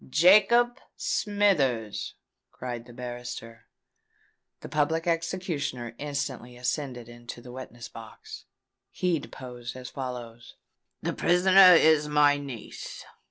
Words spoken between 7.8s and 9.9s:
box. He deposed